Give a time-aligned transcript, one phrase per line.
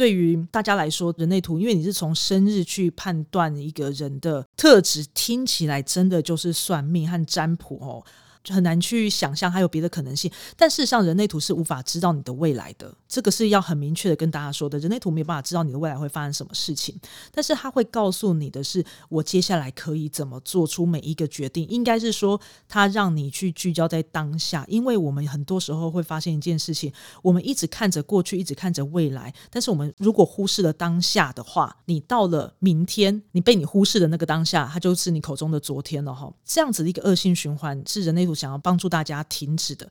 [0.00, 8.02] 对于大家来说，人类图，因为你是从生日去判断一个人的特质，听起来真的就是算命和占卜哦。
[8.48, 14.78] 很难去想象还有别的可能性，但事实上人类图是无法知道你的未来的，这个是要很明确的跟大家说的。
[14.78, 16.98] 人类图没有办法知道你的未来会发生什么事情，
[17.32, 21.66] 但是他会告诉你的是，我接下来可以怎么做出每一个决定。
[21.68, 36.32] 应该是说，他让你去聚焦在当下，因为我们很多时候会发现一件事情，我们一直看着过去，一直看着未来，但是我们如果忽视了当下的话，你到了明天，你被你忽视的那个当下，它就是你口中的昨天了哈。
[36.44, 39.90] 这样子的一个恶性循环是人类想要帮助大家停止的。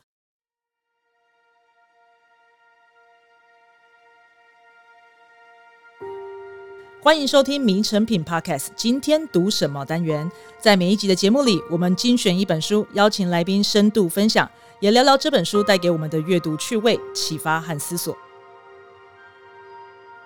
[7.01, 8.65] 欢迎收听《名成品 Podcast》。
[8.75, 10.29] 今天读什么单元？
[10.59, 18.15] 在每一集的节目里，我们精选一本书，邀请来宾深度分享，也聊聊这本书带给我们的阅读趣味、启发和思索。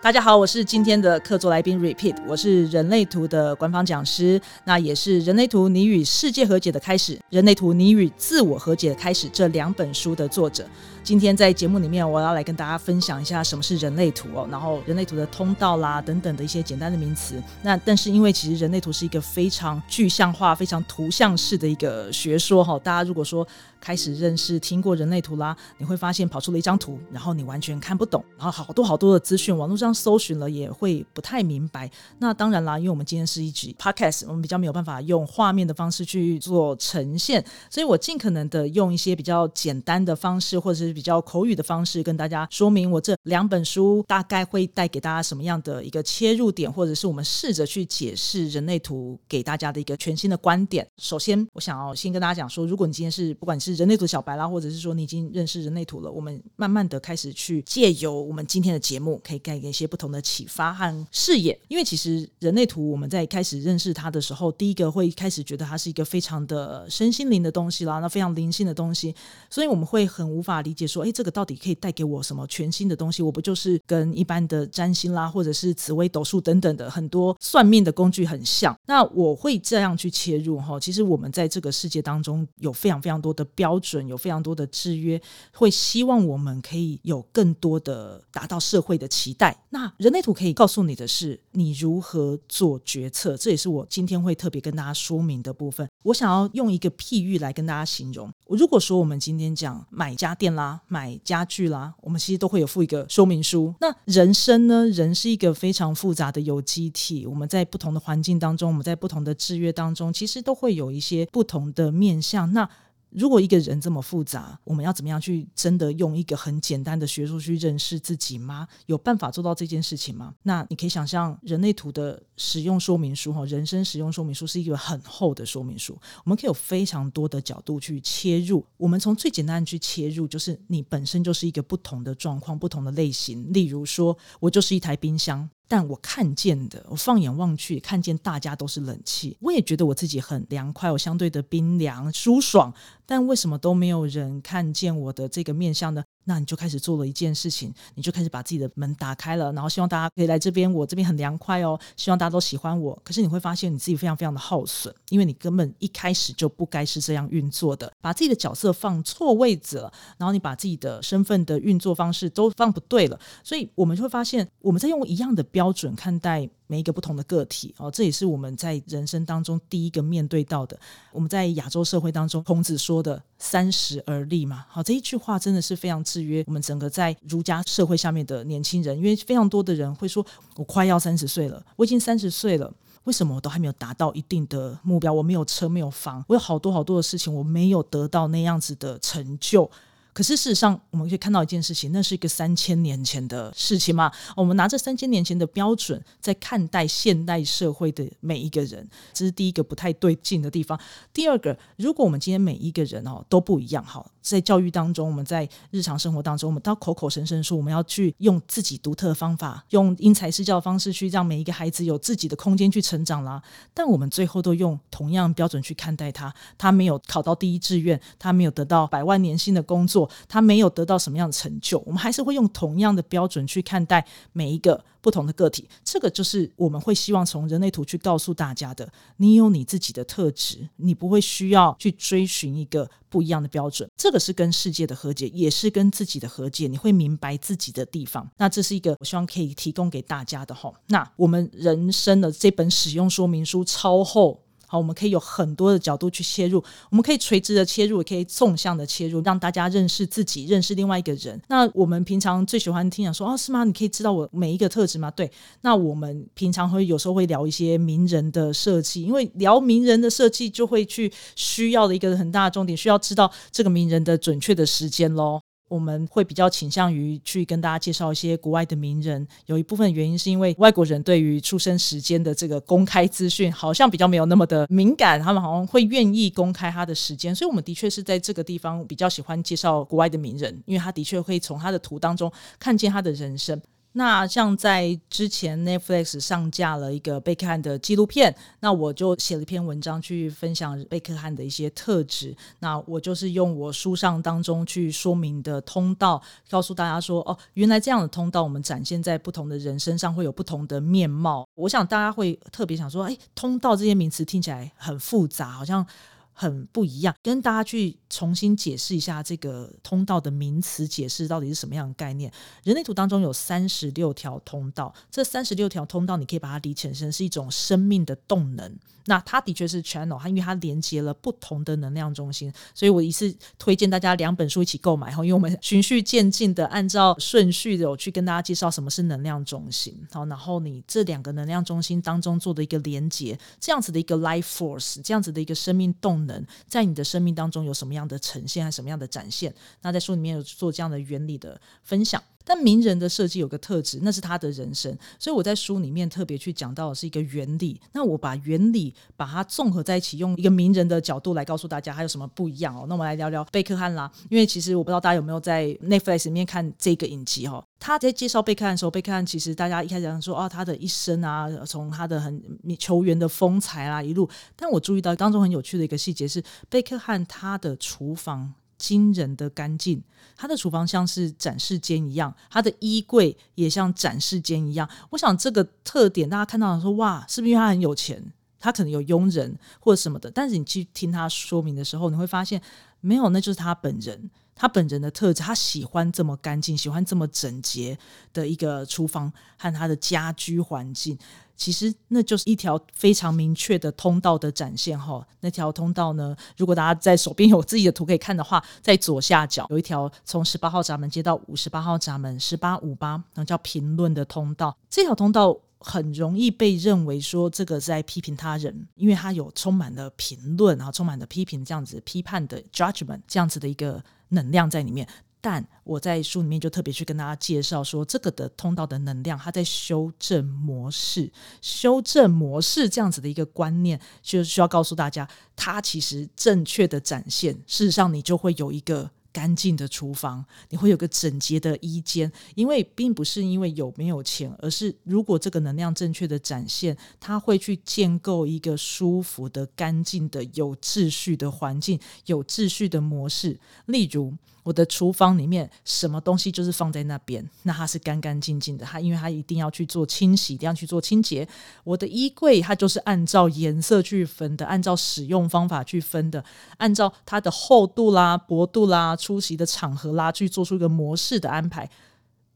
[0.04, 10.68] 大家好，我是今天的客座来宾 Repeat，我是人类图的官方讲师，那也是人类图你与世界和解的开始，人类图你与自我和解的开始这两本书的作者。
[11.06, 17.42] 今天在节目里面，我要来跟大家分享一下什么是人类图哦，然后人类图的通道啦等等的一些简单的名词。
[17.62, 23.46] 那但是因为其实人类图是一个非常具象化、非常图像式的一个学说哈，大家如果说
[23.80, 31.90] 开始认识、听过人类图啦，你会发现跑出了一张图，然后你完全看不懂，然后好多好多的资讯，网络上搜寻了也会不太明白。
[32.20, 50.88] 那当然啦，因为我们今天是一集 podcast，我们比较没有办法用画面的方式去做呈现，所以我尽可能的用一些比较简单的方式，或者是比较口语的方式跟大家说明，我这两本书大概会带给大家什么样的一个切入点，或者是我们试着去解释人类图给大家的一个全新的观点。
[50.98, 61.60] 首先，我想要先跟大家讲说，如果你今天是不管你是人类图小白啦，或者是说你已经认识人类图了，我们慢慢的开始去借由我们今天的节目，可以给一些不同的启发和视野。
[61.68, 69.14] 因为其实人类图我们在开始认识它的时候，第一个会开始觉得它是一个非常的身心灵的东西啦，那非常灵性的东西，
[69.50, 73.22] 所以我们会很无法理解说，哎，这个到底可以带给我什么全新的东西？
[73.22, 78.78] 我不就是跟一般的占星啦，或者是紫微斗数等等的很多算命的工具很像？
[78.86, 80.80] 那我会这样去切入哈。
[80.80, 85.22] 其实我们在这个世界当中有非常非常多的标准，有非常多的制约，
[85.54, 89.56] 会希望我们可以有更多的达到社会的期待。
[89.74, 95.90] 那人类图可以告诉你的是，你如何做决策，这也是我今天会特别跟大家说明的部分。
[96.04, 98.32] 我想要用一个譬喻来跟大家形容。
[98.48, 103.74] 如果说我们今天讲买家电啦，买家具啦，我们其实都会有附一个说明书。
[103.82, 104.86] 那人生呢？
[104.90, 107.26] 人是一个非常复杂的有机体。
[107.26, 112.54] 我们在不同的环境当中，我们在不同的制约当中，其实都会有一些不同的面向。
[112.54, 112.70] 那
[113.16, 118.68] 如果一个人这么复杂，我们要怎么样去真的用一个很简单的学术去认识自己吗？
[118.88, 120.34] 有办法做到这件事情吗？
[120.44, 128.66] 那你可以想象人类图的使用说明书哈，人生使用说明书是一个很厚的说明书，我们可以有非常多的角度去切入。
[128.78, 133.52] 我们从最简单的去切入，就是你本身就是一个不同的状况、不同的类型。
[133.54, 135.50] 例如说，我就是一台冰箱。
[135.68, 142.74] 但我看见的，我放眼望去，看见大家都是冷气，我也觉得我自己很凉快，我相对的冰凉舒爽。
[143.06, 146.04] 但为什么都没有人看见我的这个面相呢？
[146.26, 152.98] 那你就开始做了一件事情，你就开始把自己的门打开了，然后希望大家可以来这边，我这边很凉快哦，希望大家都喜欢我。
[153.04, 166.50] 可是你会发现你自己非常非常的耗损，因为你根本一开始就不该是这样运作的，把自己的角色放错位置了，然后你把自己的身份的运作方式都放不对了，所以我们就会发现我们在用一样的标准看待。
[166.68, 170.80] 每一个不同的个体哦，这也是我们在人生当中第一个面对到的。
[171.12, 180.26] 我们在亚洲社会当中，孔子说的“三十而立”嘛，好，这一句话真的是非常制约我们整个在儒家社会下面的年轻人，因为非常多的人会说
[180.56, 182.74] ：“我快要三十岁了，我已经三十岁了，
[183.04, 185.12] 为什么我都还没有达到一定的目标？
[185.12, 189.70] 我没有车，没有房，我有好多好多的事情，我没有得到那样子的成就。”
[190.14, 194.12] 可是事实上，我们可以看到一件事情，那是一个三千年前的事情嘛。
[194.36, 200.80] 我们拿着三千年前的标准在看待现代社会的每一个人，这是第一个不太对劲的地方。
[201.12, 213.42] 第二个，如果我们今天每一个人哦都不一样，好，在教育当中，我们在日常生活当中，我们都口口声声说我们要去用自己独特的方法，用因材施教的方式去让每一个孩子有自己的空间去成长啦。
[213.74, 220.10] 但我们最后都用同样标准去看待他，他没有考到第一志愿，他没有得到百万年薪的工作。
[220.30, 225.68] 他没有得到什么样的成就，我们还是会用同样的标准去看待每一个不同的个体。
[225.84, 228.88] 这个就是我们会希望从人类图去告诉大家的：
[229.18, 233.88] 你有你自己的特质，你不会需要去追寻一个不一样的标准。
[233.96, 236.68] 这个是跟世界的和解，也是跟自己的和解。
[236.68, 238.28] 你会明白自己的地方。
[238.38, 240.74] 那这是一个我希望可以提供给大家的哈。
[240.88, 244.43] 那我们人生的这本使用说明书超厚。
[244.74, 246.58] 好，我们可以有很多的角度去切入，
[246.90, 251.40] 我们可以垂直的切入，也可以纵向的切入，让大家认识自己，认识另外一个人。
[251.48, 253.64] 那我们平常最喜欢听讲说，哦，是吗？
[253.64, 255.12] 你可以知道我每一个特质吗？
[255.12, 255.32] 对。
[255.62, 265.40] 那我们平常会有时候会聊一些名人的设计，因为聊名人的设计就会去需要的一个很大的重点，需要知道这个名人的准确的时间喽。
[265.74, 283.60] 我们会比较倾向于去跟大家介绍一些国外的名人，有一部分原因是因为外国人对于出生时间的这个公开资讯好像比较没有那么的敏感，他们好像会愿意公开他的时间，所以我们的确是在这个地方比较喜欢介绍国外的名人，因为他的确会从他的图当中看见他的人生。
[283.94, 292.36] 那像在之前 Netflix 上架了一个贝克汉的纪录片，那我就写了一篇文章去分享贝克汉的一些特质。
[292.60, 301.48] 那我就是用我书上当中去说明的通道，告诉大家说，哦，原来这样的通道，我们展现在不同的人身上会有不同的面貌。
[301.56, 305.86] 我想大家会特别想说，哎，通道这些名词听起来很复杂，好像。
[306.34, 312.32] 很不一样，跟大家去重新解释一下这个通道的名词解释到底是什么样的概念。
[312.64, 318.76] 人类图当中有三十六条通道，这三十六条通道你可以把它理解成是一种生命的动能。
[319.06, 339.54] 那它的确是 channel，它因为它连接了不同的能量中心，所以我一次推荐大家两本书一起购买哈，因为我们循序渐进的按照顺序的我去跟大家介绍什么是能量中心，好，然后你这两个能量中心当中做的一个连接，这样子的一个 life force，这样子的一个生命动能，在你的生命当中有什么样的呈现，还什么样的展现？
[339.82, 342.22] 那在书里面有做这样的原理的分享。
[342.44, 347.80] 但名人的设计有个特质，那是他的人生，所以我在书里面特别去讲到的是一个原理。
[347.94, 352.86] 那我把原理把它综合在一起，用一个名人的角度来告诉大家，还有什么不一样哦？
[352.88, 357.64] 那我们来聊聊贝克汉啦，因为其实我不知道大家有没有在 Netflix 里面看这个影集哈。
[357.80, 362.42] 他在介绍贝克汉的时候，贝克汉其实大家一开始想说啊，他的一生啊，从他的很
[362.80, 368.54] 球员的风采啊一路，但我注意到当中很有趣的一个细节是，贝克汉他的厨房。
[368.84, 370.04] 惊人的干净，
[370.36, 374.90] 他的厨房像是展示间一样，他的衣柜也像展示间一样。
[375.10, 378.22] 我想这个特点，大家看到说哇，是不是因为他很有钱？
[378.60, 380.30] 他可能有佣人或者什么的。
[380.30, 382.62] 但是你去听他说明的时候，你会发现
[383.00, 385.42] 没有，那就是他本人，他本人的特质。
[385.42, 387.98] 他喜欢这么干净，喜欢这么整洁
[388.34, 391.18] 的一个厨房和他的家居环境。
[391.56, 395.26] 其实那就是一条非常明确的通道的展现哈。
[395.42, 404.76] 那条通道呢，如果大家在手边有自己的图可以看的话，在左下角有一条从十八号闸门接到五十八号闸门，十八五八，那叫评论的通道。
[404.90, 415.08] 这条通道很容易被认为说这个在批评他人，因为它有充满了评论，然后充满了批评这样子批判的 judgment 这样子的一个能量在里面。
[415.46, 421.30] 但我在书里面就特别去跟大家介绍说，这个的通道的能量，它在修正模式，
[421.62, 444.34] 修正模式这样子的一个观念，就需要告诉大家，它其实正确的展现，事实上你就会有一个干净的厨房，你会有个整洁的衣间，因为并不是因为有没有钱，而是如果这个能量正确的展现，它会去建构一个舒服的、干净的、有秩序的环境，有秩序的模式，例如。
[444.64, 448.86] 我的厨房里面什么东西就是放在那边，那它是干干净净的。
[448.86, 451.48] 它因为它一定要去做清洗，一定要去做清洁。
[451.84, 456.44] 我的衣柜它就是按照颜色去分的，按照使用方法去分的，
[456.78, 461.90] 按照它的厚度啦、薄度啦、出席的场合啦，去做出一个模式的安排。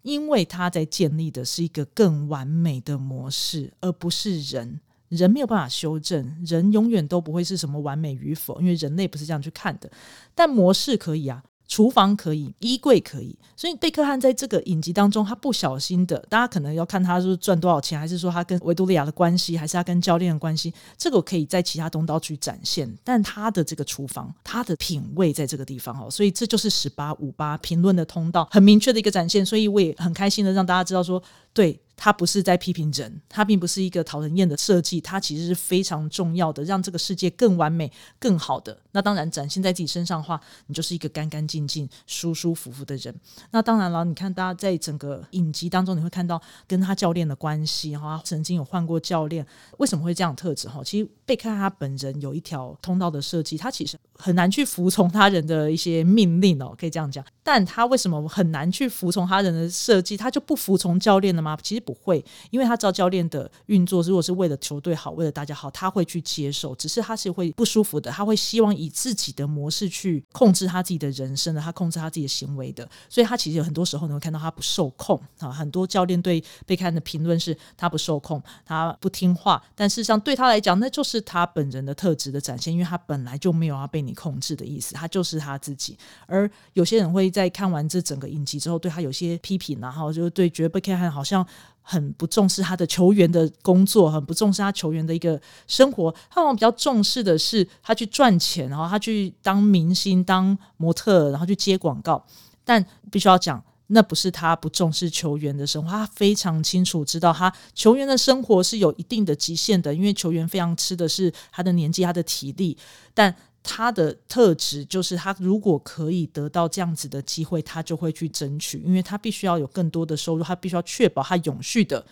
[0.04, 4.80] 因为它在建立的是一个更完美的模式，而不是人。
[5.10, 9.92] 人没有办法修正，人永远都不会是什么完美与否，因为人类不是这样去看的。
[10.34, 11.44] 但模式可以啊。
[11.68, 31.22] 厨房可以，衣柜可以，所以贝克汉在这个影集当中，他不小心的，大家可能要看他是赚多少钱，还是说他跟维多利亚的关系，还是他跟教练的关系，这个可以在其他通道去展现，但他的这个厨房，他的品味在这个地方哦，所以这就是十八五八评论的通道，很明确的一个展现，所以我也很开心的让大家知道说，
[31.54, 31.80] 对。
[31.98, 38.80] 它不是在批评人，它并不是一个讨人厌的设计，它其实是非常重要的，让这个世界更完美、更好的。
[38.92, 43.14] 那当然展现在自己身上的话，你就是一个干干净净、舒舒服服的人。
[43.52, 49.46] 那当然了，你看大家在整个影集当中，你会看到跟他教练的关系哈，曾经有换过教练，
[49.80, 50.84] 为什么会这样特质哈？
[50.84, 57.24] 其实贝克汉他本人有一条通道的设计，他其实很难去服从他人的一些命令哦，可以这样讲。
[57.44, 60.18] 但他为什么很难去服从他人的设计？
[60.18, 61.58] 他就不服从教练了吗？
[61.64, 66.76] 其实不会，因为他知道教练的运作，如果是为了球队好，为了大家好，他会去接受。
[66.76, 72.88] 只是他是会不舒服的，他会希望以自己的模式去控制他自己的人生的，他控制他自己的行为的。
[73.08, 75.50] 所以他其实有很多时候你会看到他不受控啊。
[75.50, 79.64] 很多教练对贝克汉的评论是他不受控，他不听话。
[79.74, 85.98] 但事实上对他来讲，那就是他本人的特质的展现，因为他本来就没有要被你控制的意思，他就是他自己。
[86.26, 91.46] 而有些人会在看完这整个影集之后，对他有些批评，然后就对觉得贝克汉好像
[91.82, 96.10] 很不重视他的球员的工作，很不重视他球员的一个生活。
[96.30, 102.26] 他好像比较重视的是他去赚钱，然后他去当明星、当模特，然后去接广告。
[102.64, 112.78] 但必须要讲，那不是他不重视球员的生活，他非常清楚知道他球员的生活是有一定的极限的，因为球员非常吃的是他的年纪、他的体力，
[113.14, 113.34] 但。
[113.68, 122.04] 他的特质就是，他如果可以得到这样子的机会，他就会去争取，因为他必须要有更多的收入，他必须要确保他永续的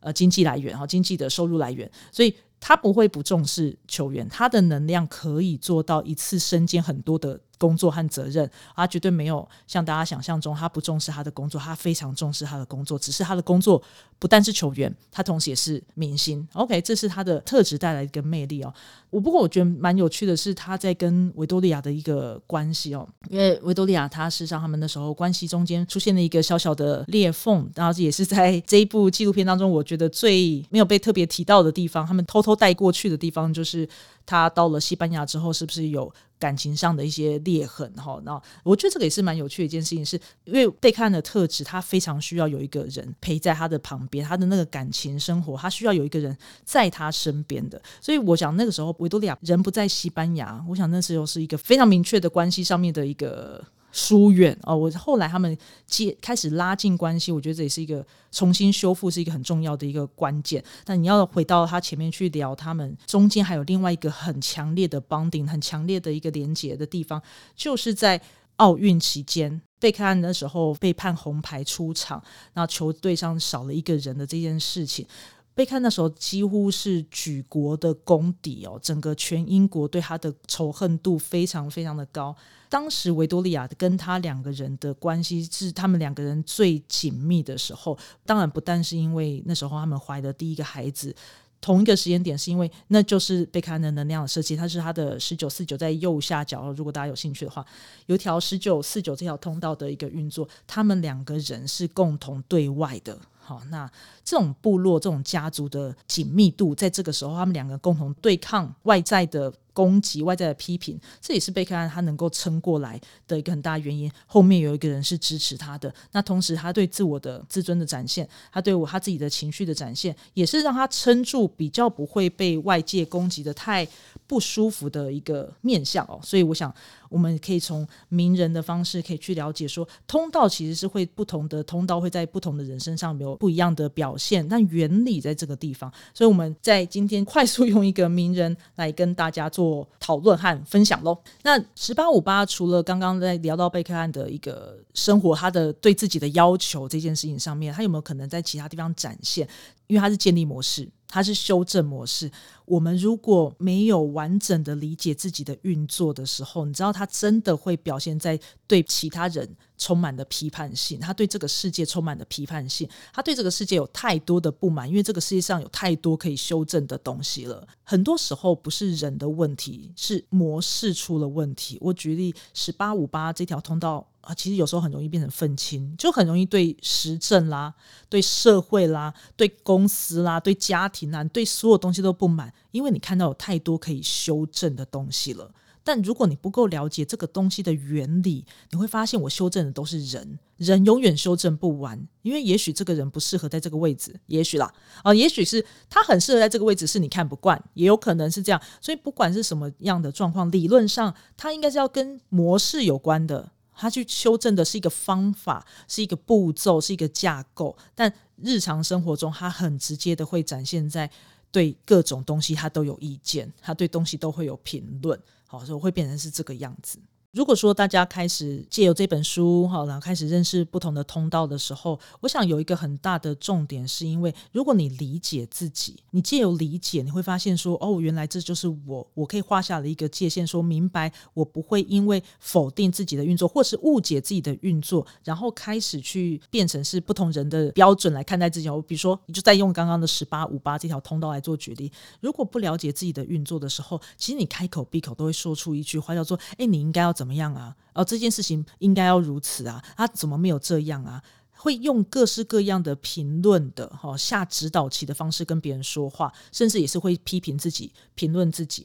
[0.00, 7.38] 呃经济来源哈，经济的收入来源，所以他不会不重视球员，他的能量可以做到一次身兼很多的。
[7.62, 12.98] 工作和责任，他绝对没有像大家想象中，他不重视他的工作，他非常重视他的工作。
[12.98, 13.80] 只是他的工作
[14.18, 16.44] 不但是球员，他同时也是明星。
[16.54, 18.74] OK，这是他的特质带来一个魅力哦。
[19.10, 33.88] 我不过我觉得蛮有趣的是，他在跟维多利亚的一个关系哦，因为维多利亚他事实上他们那时候关系中间出现了一个小小的裂缝，然后也是在这一部纪录片当中，我觉得最没有被特别提到的地方，他们偷偷带过去的地方，就是
[34.26, 36.12] 他到了西班牙之后，是不是有？
[36.42, 47.80] 感情上的一些裂痕哈，那我觉得这个也是蛮有趣的一件事情，是因为贝克汉的特质，他非常需要有一个人陪在他的旁边，他的那个感情生活，他需要有一个人在他身边的。
[48.00, 53.64] 所以我想那个时候维多利亚人不在西班牙，我想那时候是一个非常明确的关系上面的一个。
[53.92, 55.56] 疏远哦，我后来他们
[55.86, 60.64] 接开始拉近关系，我觉得这也是一个重新修复，是一个很重要的一个关键。
[60.84, 67.22] 但你要回到他前面去聊，他们中间还有另外一个很强烈的 bonding，很强烈的一个连接的地方，
[67.54, 68.20] 就是在
[68.56, 72.22] 奥运期间，贝克汉的时候被判红牌出场，
[72.54, 75.06] 然后球队上少了一个人的这件事情。
[75.54, 82.34] 贝克汉那时候几乎是举国的公敌哦，整个全英国对他的仇恨度非常非常的高。
[82.70, 91.14] 当时维多利亚跟他两个人的关系是他们两个人最紧密的时候，当然不但是因为那时候他们怀的第一个孩子，
[91.60, 97.62] 同一个时间点是因为那就是贝克汉的能量的设计，它是他的十九四九在右下角，如果大家有兴趣的话，
[98.06, 103.18] 有条十九四九这条通道的一个运作，他们两个人是共同对外的。
[103.44, 103.90] 好，那
[104.24, 114.10] 这种部落、这种家族的紧密度，在这个时候，他们两个共同对抗外在的攻击、外在的批评，这也是贝克汉他能够撑过来的一个很大原因。
[114.26, 123.86] 后面有一个人是支持他的，那同时他对自我的自尊的展现，他对我他自己的情绪的展现，也是让他撑住，比较不会被外界攻击的太
[124.28, 126.20] 不舒服的一个面相哦。
[126.22, 126.72] 所以我想。
[127.12, 135.92] 我们可以从名人的方式可以去了解说，通道其实是会不同的，通道会在不同的人身上有不一样的表现，但原理在这个地方。
[136.14, 141.16] 所以我们在今天快速用一个名人来跟大家做讨论和分享喽。
[141.42, 149.46] 那十八五八除了刚刚在聊到贝克汉的一个生活，他的对自己的要求这件事情上面，他有没有可能在其他地方展现？
[149.86, 150.88] 因为他是建立模式。
[151.12, 152.30] 它是修正模式。
[152.64, 167.68] 我们如果没有完整的理解自己的运作的时候，你知道，他真的会表现在对其他人充满了批判性，他对这个世界充满了批判性，他对这个世界有太多的不满，因为这个世界上有太多可以修正的东西了。
[167.84, 171.76] 很多时候不是人的问题，是模式出了问题。
[171.82, 174.08] 我举例，十八五八这条通道。
[174.22, 177.74] 啊，其实有时候很容易变成愤青，就很容易对时政啦、
[178.08, 185.52] 对社会啦、对公司啦、对家庭啦、对所有东西都不满，因为你看到有太多可以修正的东西了。
[185.84, 198.62] 但如果你不够了解这个东西的原理，你会发现我修正的都是人，人永远修正不完，因为也许这个人不适合在这个位置，也许啦，啊，也许是他很适合在这个位置，是你看不惯，也有可能是这样。
[198.80, 203.50] 所以不管是什么样的状况，理论上它应该是要跟模式有关的。
[203.82, 211.10] 他去修正的是一个方法，是一个步骤，是一个架构，但日常生活中，他很直接的会展现在
[211.50, 216.96] 对各种东西，他都有意见，他对东西都会有评论，好，所以会变成是这个样子。
[217.32, 238.68] 如果说大家开始借由这本书哈，然后开始认识不同的通道的时候，我想有一个很大的重点，是因为如果你理解自己，你借由理解，你会发现说，哦，原来这就是我，我可以画下了一个界限，说明白我不会因为否定自己的运作，或是误解自己的运作，然后开始去变成是不同人的标准来看待自己。
[238.68, 247.72] 我比如说，你就在用刚刚的十八五八这条通道来做举例，如果不了解自己的运作的时候，其实你开口闭口都会说出一句话，叫做，哎，你应该要怎么样啊？
[247.94, 251.22] 哦，这件事情应该要如此啊，他怎么没有这样啊？
[251.52, 258.84] 会用各式各样的评论的哈下指导棋的方式跟别人说话，甚至也是会批评自己、评论自己。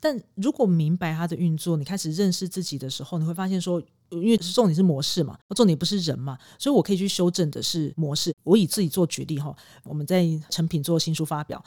[0.00, 8.34] 但如果明白他的运作，你开始认识自己的时候，你会发现说，因为重点是模式嘛，重点不是人嘛，所以我可以去修正的是模式。
[8.42, 11.64] 我以自己做举例哈，我们在成品做新书发表。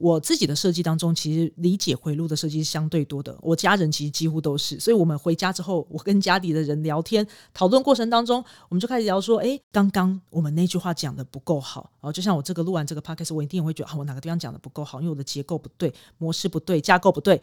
[0.00, 3.38] 我自己的设计当中，其实理解回路的设计是相对多的。
[3.42, 11.90] 我家人其实几乎都是，所以我们回家之后，我跟家里的人聊天讨论过程当中，我们就开始聊说：哎，刚刚我们那句话讲的不够好。
[12.00, 17.42] 然后就像我这个录完这个 podcast，我一定也会觉得啊，我哪个地方讲的不够好，因为我的结构不对，模式不对，架构不对。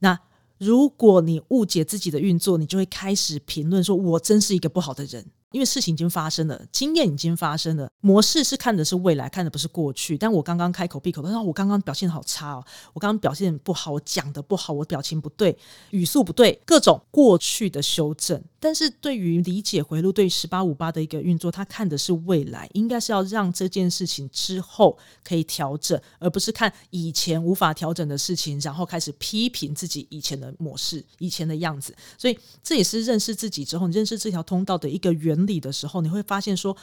[0.00, 0.18] 那
[0.58, 5.24] 如果你误解自己的运作，你就会开始评论说：我真是一个不好的人。
[5.54, 10.18] 因为事情已经发生了，经验已经发生了，模式是看的是未来，看的不是过去。
[10.18, 15.56] 但我刚刚开口闭口，他说我刚刚表现好差哦，我刚刚表现不好，我讲的不好，我表情不对，
[15.90, 18.42] 语速不对，各种过去的修正。
[18.64, 31.94] 但是对于理解回路，对十八五八的一个运作，他看的是未来，应该是要让这件事情之后可以调整，而不是看以前无法调整的事情，然后开始批评自己以前的模式、以前的样子。
[32.16, 36.74] 所以这也是认识自己之后，你认识这条通道的一个原理的时候，你会发现说，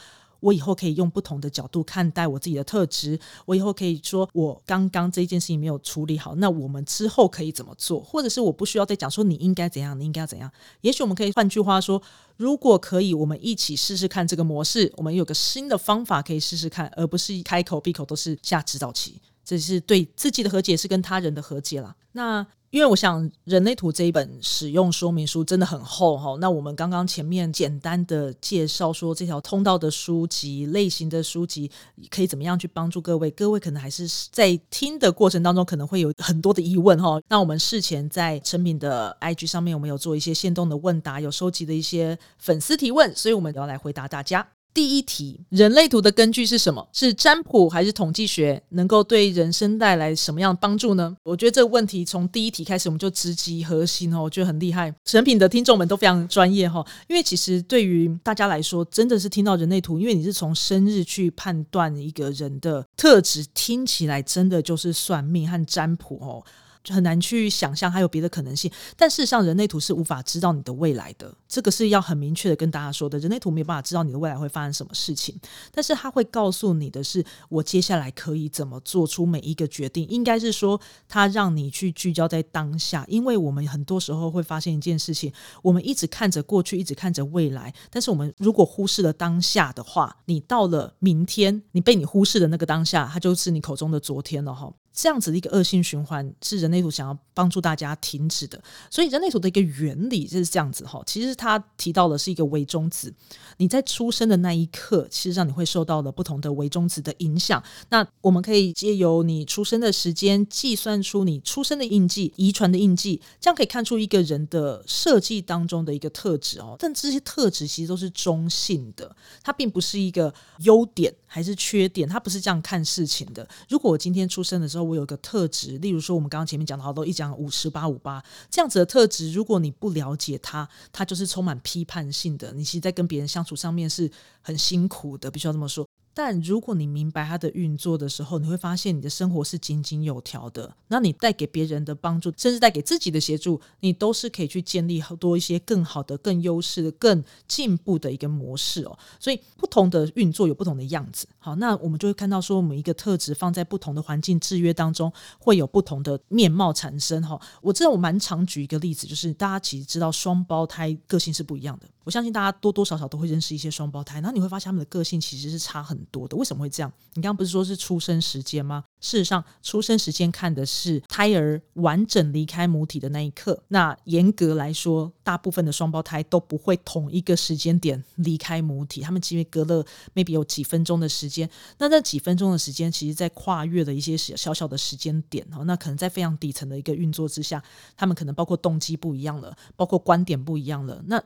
[0.42, 3.18] 我以后可以用不同的角度看待我自己的特质。
[3.46, 8.00] 我以后可以说，我刚刚这件事情没有处理好，那我们之后可以怎么做？
[8.00, 10.50] 或者是我不需要再讲说你应该怎样，你应该要怎样？
[10.82, 12.02] 也许我们可以换句话说，
[12.36, 19.20] 如果可以，我们一起试试看这个模式，我们有个新的方法可以试试看，而不是开口闭口都是下指导棋。
[19.44, 21.94] 这是对自己的和解，是跟他人的和解啦。
[22.12, 26.34] 那因为我想，《人类图》这一本使用说明书真的很厚哈。
[26.40, 31.70] 那我们刚刚前面简单的介绍说，这条通道的书籍类型的书籍
[32.08, 33.30] 可以怎么样去帮助各位？
[33.32, 37.20] 各位可能还是在听的过程当中可能会有很多的疑问哈。
[37.28, 44.48] 那我们事前在诚品的 IG 上面，我们有做一些线动的问答，有收集的一些粉丝提问，所以我们要来回答大家。
[44.74, 46.88] 第一题，人类图的根据是什么？
[46.92, 48.62] 是占卜还是统计学？
[48.70, 51.14] 能够对人生带来什么样的帮助呢？
[51.22, 54.94] 我觉得这个问题从第一题开始，我们就直击核心哦，我觉得很厉害。
[55.04, 66.42] 成品的听众们都非常专业哈，因为其实对于大家来说，真的是听到人类图，因为你是从生日去判断一个人的特质，听起来真的就是算命和占卜哦。
[66.88, 73.18] 很难去想象还有别的可能性，但事实上人类图是无法知道你的未来的，这个是要很明确的跟大家说的。
[73.18, 75.38] 人类图没有办法知道你的未来会发生什么事情，
[75.70, 80.06] 但是他会告诉你的是，我接下来可以怎么做出每一个决定。
[80.08, 94.72] 应该是说，他让你去聚焦在当下，因为我们很多时候会发现一件事情，我们一直看着过去，一直看着未来，但是我们如果忽视了当下的话，你到了明天，你被你忽视的那个当下，它就是你口中的昨天了哈。
[94.92, 101.02] 这样子的一个恶性循环是人类图想要帮助大家停止的，所以人类图的一个原理就是这样子哈。
[101.06, 103.12] 其实他提到的是一个微中子，
[103.56, 107.62] 你在出生的那一刻，其实上你会受到了不同的微中子的影响。
[107.88, 116.76] 那我们可以借由你出生的时间计算出你出生的印记、遗传的印记，这样可以看出一个人的设计当中的一个特质哦。
[116.78, 123.48] 但这些特质其实都是中性的，它并不是一个优点还是缺点，他不是这样看事情的。
[123.66, 132.52] 如果我今天出生的时候，我有个特质，例如说我们刚刚前面讲的好多一讲五十八五八这样子的特质，如果你不了解他，他就是充满批判性的。
[132.52, 134.10] 你其实，在跟别人相处上面是
[134.42, 135.88] 很辛苦的，必须要这么说。
[136.14, 140.74] 但如果你明白它的运作的时候，你会发现你的生活是井井有条的。
[140.88, 148.98] 那你带给别人的帮助，甚至带给自己的协助，你都是可以去建立很多一些更好的、更优势、更进步的一个模式哦。
[149.18, 151.26] 所以不同的运作有不同的样子。
[151.38, 157.22] 好，那我们就会看到说，每一个特质放在不同的环境制约当中，会有不同的面貌产生。
[157.22, 161.86] 哈，我知道我蛮常举一个例子，就是大家其实知道双胞胎个性是不一样的。
[162.04, 166.36] 我相信大家多多少少都会认识一些双胞胎，然后你会发现他们的个性其实是差很多的。
[166.36, 166.92] 为什么会这样？
[167.14, 168.84] 你刚刚不是说是出生时间吗？
[169.00, 173.62] 事实上，出生时间看的是胎儿完整离开母体的那一刻。
[173.68, 179.84] 那严格来说，大部分的双胞胎都不会同一个时间点离开母体，他们其实隔了
[180.14, 181.48] maybe 有几分钟的时间。
[181.78, 185.64] 那这几分钟的时间，其实在跨越了一些小小的时间点哦。
[185.64, 187.62] 那可能在非常底层的一个运作之下，
[187.96, 191.02] 他们可能包括动机不一样了，包括观点不一样了。
[191.06, 191.22] 那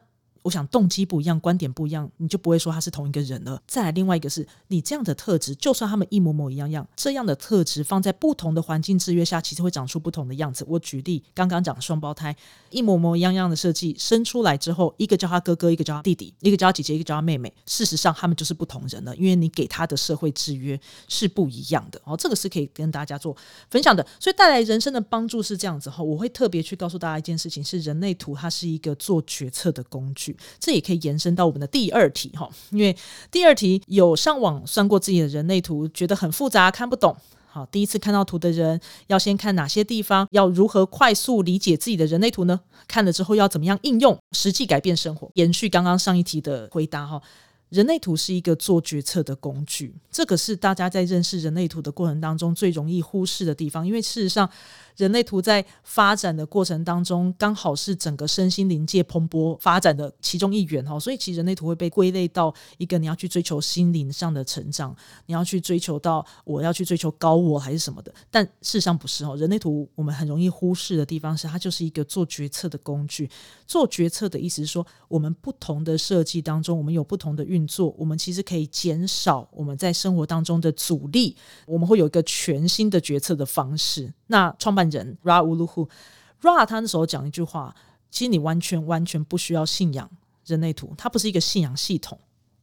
[0.47, 3.61] 我想动机不一样，观点不一样，你就不会说他是同一个人了。
[3.67, 10.65] 再来，另外一个是你这样的特质，就算他们一模模一样样，这样的特质放在不同的环境制约下，其实会长出不同的样子。
[10.69, 12.37] 我举例，刚刚讲的双胞胎，
[12.71, 17.53] 一模模一样样的设计，生出来之后，一个叫他哥哥，一个叫他弟弟，一个叫他姐姐，一个叫他妹妹。
[17.67, 20.79] 事实上，他们就是不同人了，因为你给他的社会制约
[21.09, 22.01] 是不一样的。
[22.05, 23.37] 哦，这个是可以跟大家做
[23.69, 24.07] 分享的。
[24.21, 30.36] 所以带来人生的帮助是这样子哈，我会特别去告诉大家一件事情：是人类图，它是一个做决策的工具。
[30.59, 32.97] 这也可以延伸到我们的第二题哈，因为
[33.31, 37.17] 第二题有上网算过自己的人类图，觉得很复杂，看不懂。
[37.47, 42.61] 好，第一次看到图的人要先看哪些地方，要如何快速理解自己的人类图呢？
[42.87, 45.31] 看了之后要怎么样应用，实际改变生活？
[45.35, 47.23] 延续刚刚上一题的回答哈。
[47.71, 54.49] 人类图是一个做决策的工具，这个是大家在认识人类图的过程当中最容易忽视的地方，因为事实上，
[54.97, 64.95] 人类图在发展的过程当中，刚好是整个身心灵界蓬勃发展的其中一员哈，所以其实人类图会被归类到一个你要去追求心灵上的成长，
[65.27, 69.37] 你要去追求到我要去追求高我还是什么的，但事实上不是哦。
[69.37, 73.29] 人类图我们很容易忽视的地方是，它就是一个做决策的工具。
[73.67, 77.57] 做决策的意思是说，我们不同的设计当中，我们有不同的运。
[77.57, 81.35] 运作，我们其实可以减少我们在生活当中的阻力，
[81.67, 84.13] 我们会有一个全新的决策的方式。
[84.29, 87.75] 那创办人 Ra Ulu Hu，Ra 他那时候讲一句话，
[88.11, 90.11] 其实你完全完全不需要信仰
[90.45, 92.19] 人类图，它不是一个信仰系统。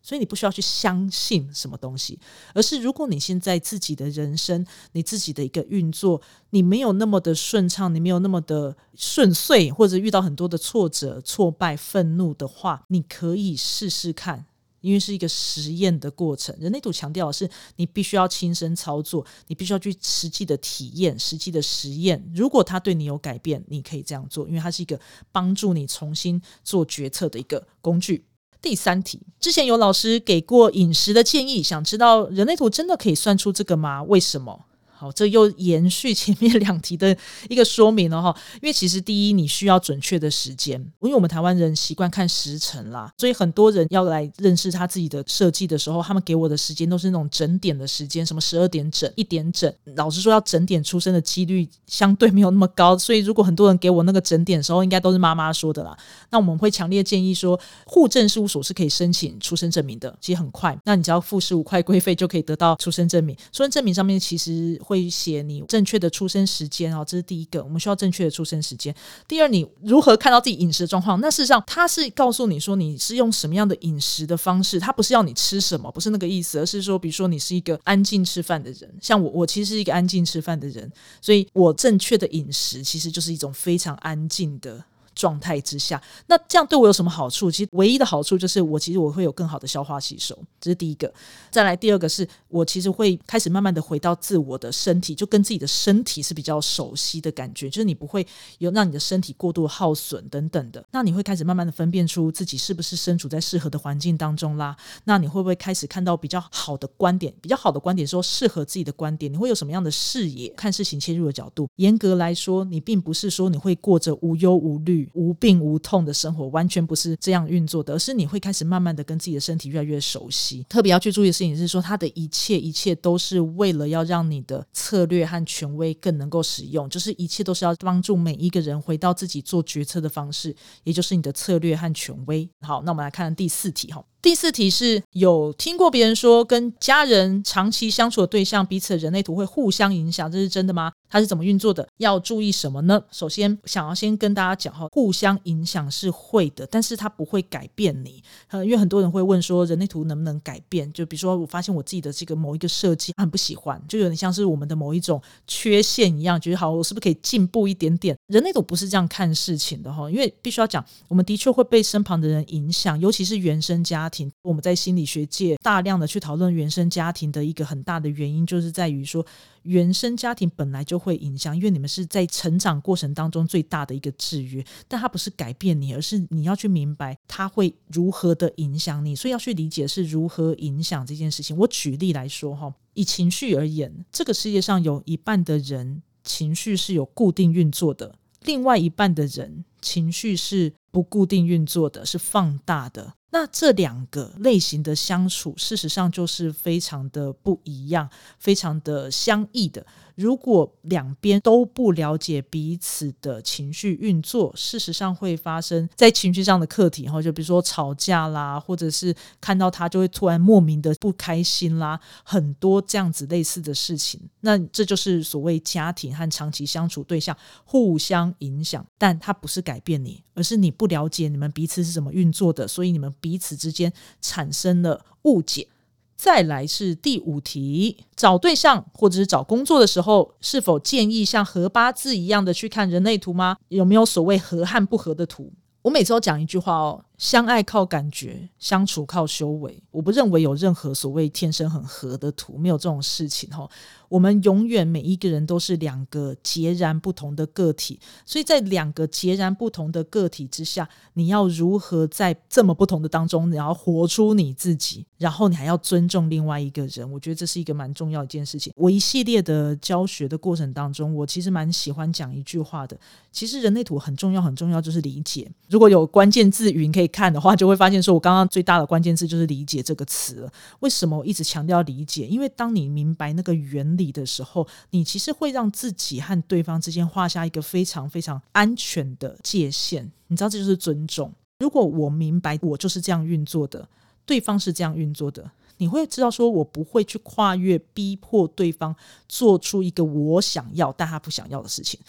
[0.06, 2.20] 所以你不需要去相信什么东西，
[2.54, 14.46] 而是如果你现在自己的人生、你自己的一个运作，你没有那么的顺畅，你没有那么的顺遂，或者遇到很多的挫折、挫败、愤怒的话，你可以试试看。
[14.84, 22.22] 因为是一个实验的过程，人类图强调的是你必须要亲身操作，你必须要去实际的体验、实际的实验。
[22.36, 25.00] 如果它对你有改变，你可以这样做，因为它是一个
[25.32, 28.26] 帮助你重新做决策的一个工具。
[28.62, 34.04] 第三题，之前有老师给过饮食的建议，想知道人类图真的可以算出这个吗？
[34.04, 34.66] 为什么？
[35.04, 37.14] 好，这又延续前面两题的
[37.50, 38.34] 一个说明了哈。
[38.62, 49.70] 因为其实第一，你需要准确的时间，因为我们台湾人习惯看时辰啦，所以很多人要来认识他自己的设计的时候，他们给我的时间都是那种整点的时间，什么十二点整、一点整。
[49.98, 55.98] 老实说，要整点出生的几率相对没有那么高，所以如果很多人给我那个整点的时候，应该都是妈妈说的啦。
[56.30, 63.36] 那我们会强烈建议说，户政事务所是可以申请出生证明的，其实很快，那你只要付十五块规费就可以得到出生证明。
[63.52, 64.93] 出生证明上面其实会。
[64.94, 68.94] 会写你正确的出生时间哦，这是第一个，我们需要正确的出生时间。
[69.28, 71.20] 第二，你如何看到自己饮食的状况？
[71.20, 84.86] 那事实上，它是告诉你说你是用什么样的饮食的方式，它不是要你吃什么，不是那个意思，而是说，比如说你是一个安静吃饭的人，像我，我其实是一个安静吃饭的人，所以我正确的饮食其实就是一种非常安静的。
[85.16, 87.50] 状态之下，那这样对我有什么好处？
[87.50, 91.12] 其实唯一的好处就是我其实我会有更好的消化吸收，这是第一个。
[91.52, 98.26] 再来第二个是我其实会开始慢慢的回到自我的身体，就跟自己的身体是比较熟悉的感觉，就是你不会
[98.60, 100.84] 有让你的身体过度耗损等等的。
[100.92, 104.76] 那你会开始慢慢的分辨出自己是不是身处在适合的环境当中啦。
[105.04, 107.34] 那你会不会开始看到比较好的观点？
[107.42, 111.68] 比较好的观点说适合自己的观点，你会有什么样的视野看事情切入的角度？
[111.76, 115.03] 严格来说，你并不是说你会过着无忧无虑。
[115.14, 120.66] 无病无痛的生活，完全不是这样运作的，而是你会开始慢慢的跟自己的身体越来越熟悉。
[120.70, 132.50] 特别要去注意的事情是说，它的一切一切都是为了要让你的策略和权威更能够使用，就是一切都是要帮助每一个人回到自己做决策的方式，也就是你的策略和权威。
[132.62, 134.04] 好，那我们来看第四题哈。
[134.24, 140.94] 第四题是有听过别人说，跟家人长期相处的对象彼此的人类图会互相影响，这是真的吗？
[141.10, 141.86] 它是怎么运作的？
[141.98, 143.04] 要注意什么呢？
[143.12, 148.24] 首先，想要先跟大家讲哈，互相影响是会的，但是它不会改变你。
[148.48, 150.92] 呃，因为很多人会问说，人类图能不能改变？
[150.94, 158.18] 就比如说，我发现我自己的这个某一个设计很不喜欢，就有点像是我们的某一种缺陷一样，觉得好，我是不是可以进步一点点？
[158.28, 164.32] 人类图不是这样看事情的哈，因为必须要讲，我们的确会被身旁的人影响，尤其是原生家庭。
[164.44, 169.26] 我们在心理学界大量的去讨论原生家庭的一个很大的原因，就是在于说，
[169.64, 181.58] 原生家庭本来就会影响，因为你们是在成长过程当中最大的一个制约，但它不是改变你，而是你要去明白它会如何的影响你，所以要去理解是如何影响这件事情。
[181.58, 193.14] 我举例来说哈，以情绪而言，这个世界上有一半的人情绪是有固定运作的，另外一半的人情绪是不固定运作的，是放大的。
[193.34, 199.84] 那这两个类型的相处，事实上就是非常的不一样，非常的相异的。
[200.14, 214.22] 如果两边都不了解彼此的情绪运作，事实上会发生在情绪上的课题哈，就比如说吵架啦，或者是看到他就会突然莫名的不开心啦，很多这样子类似的事情。
[214.42, 225.70] 那这就是所谓家庭和长期相处对象互相影响，但它不是改变你，而是你不了解你们彼此是怎么运作的，所以你们彼此之间产生了误解。
[226.18, 233.58] 再来是第五题，找对象或者是找工作的时候，是否建议像合八字一样的去看人类图吗？
[233.70, 235.52] 有没有所谓合和不合的图？
[235.82, 237.04] 我每次都讲一句话哦。
[237.24, 239.82] 相爱靠感觉，相处靠修为。
[239.92, 243.66] 我不认为有任何所谓天生很合的图，没有这种事情哈。
[244.10, 257.10] 我们永远每一个人都是两个截然不同的个体，所以在两个截然不同的个体之下，你要如何在这么不同的当中，你要活出你自己，然后你还要尊重另外一个人。
[257.10, 258.74] 我觉得这是一个蛮重要一件事情。
[258.76, 263.00] 我一系列的教学的过程当中，我其实蛮喜欢讲一句话的。
[263.32, 265.50] 其实人类图很重要，很重要就是理解。
[265.70, 267.10] 如果有关键字云可以。
[267.14, 270.52] 看的话，就会发现说，我刚刚最大的关键字就是“理解”这个词。
[270.80, 272.26] 为什么我一直强调理解？
[272.26, 280.12] 因为当你明白那个原理的时候，你其实会让自己和对方之间画下一个非常非常安全的界限。
[280.28, 281.32] 你知道，这就是尊重。
[281.60, 283.88] 如果我明白我就是这样运作的，
[284.26, 288.94] 对方是这样运作的，你会知道说我不会去跨越，逼迫对方
[289.30, 292.00] 做出一个我想要但他不想要的事情。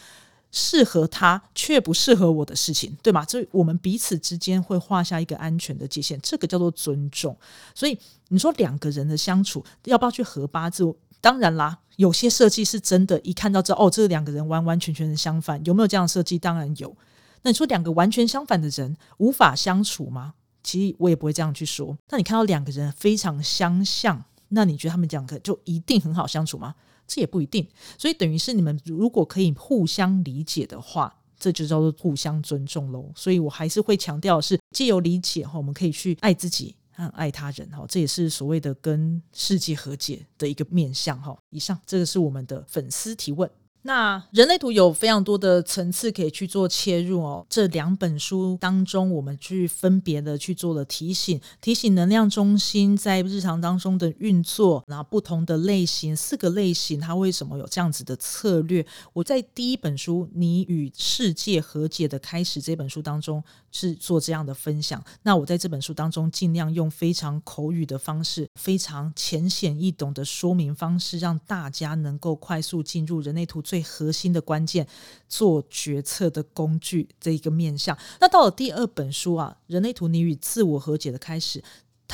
[0.56, 3.24] 适合他却不适合我的事情，对吗？
[3.26, 7.36] 所以我们彼此之间会画下一个安全的界限，这个叫做尊重。
[7.74, 10.84] 所以你说两个人的相处要不要去合八字？
[11.20, 16.38] 当然啦，有些设计是真的，一看到这哦，这两个人完完全全的相反，有没有这样的设计？
[16.38, 16.96] 当然有。
[17.42, 20.34] 那你说两个完全相反的人无法相处吗？
[20.62, 21.98] 其实我也不会这样去说。
[22.10, 26.74] 那你看到两个人非常相像，那你觉得他们两个就一定很好相处吗？
[27.06, 27.66] 这也不一定，
[27.98, 33.12] 所以等于是你们如果可以互相理解的话，这就叫做互相尊重喽。
[33.14, 41.36] 所以我还是会强调是，借由理解哈，我们可以去爱自己和爱他人哈，这也是所谓的跟世界和解的一个面向哈。
[41.50, 43.50] 以上这个是我们的粉丝提问。
[43.86, 47.46] 那人类图有非常多的层次可以去做切入哦。
[47.50, 58.86] 这两本书当中，我们去分别的去做了提醒，提醒能量中心在日常当中的运作，然后不同的类型，四个类型，它为什么有这样子的策略？
[59.12, 63.44] 我在第一本书《你与世界和解的开始》这本书当中
[63.74, 65.04] 是做这样的分享。
[65.22, 73.60] 那我在这本书当中尽量用非常口语的方式，非常浅显易懂的说明方式，让大家能够快速进入人类图。
[73.64, 74.86] 最核心的关键，
[75.26, 77.96] 做决策的工具这一个面向。
[78.20, 81.60] 那到了第二本书啊，《人类图：你与自我和解的开始》，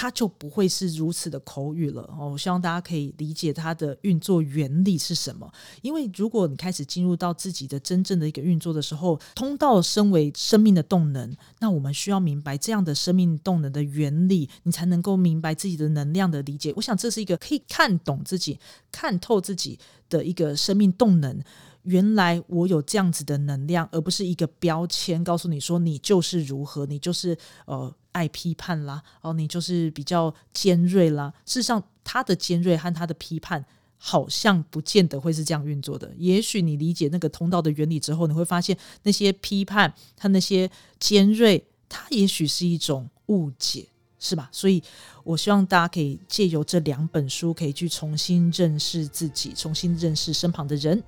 [0.00, 2.30] 它就不会是如此的口语了哦。
[2.30, 5.52] 我希望大家可以理解它的运作原理是什么。
[5.82, 16.72] 因为如果你开始进入到自己的真正的一个运作的时候，通道身为生命的动能，那我们需要明白这样的生命动能的原理，你才能够明白自己的能量的理解。
[16.76, 18.58] 我想这是一个可以看懂自己、
[18.90, 19.78] 看透自己。
[20.10, 21.40] 的一个生命动能，
[21.82, 31.32] 原来我有这样子的能量，而不是一个标签，告诉你说你就是如何，你就是呃爱批判啦，哦，你就是比较尖锐啦。
[31.46, 33.64] 事实上，他的尖锐和他的批判，
[33.96, 36.12] 好像不见得会是这样运作的。
[36.16, 43.86] 也许你理解那个通道的原理之后，你会发现那些批判，他那些尖锐，它也许是一种误解。
[44.22, 44.50] 是吧？
[44.52, 44.82] 所以，
[45.24, 51.02] 我希望大家可以借由这两本书，可以去重新认识自己，重新认识身旁的人。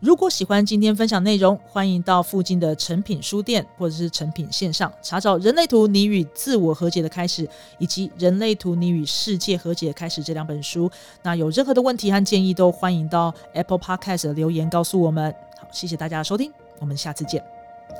[0.00, 7.46] 如果喜欢今天分享内容，欢迎到附近的成品书店或者是成品线上查找《人类图：你与自我和解的开始》
[7.78, 10.90] 以及《人类图：你与世界和解的开始》这两本书。
[11.22, 15.30] 那有任何的问题和建议，都欢迎到 Apple Podcast 的留言告诉我们。
[15.58, 17.44] 好，谢谢大家的收听，我们下次见，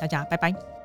[0.01, 0.80] 大家拜拜。